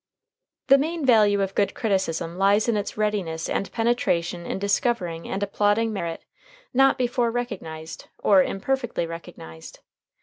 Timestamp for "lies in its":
2.39-2.97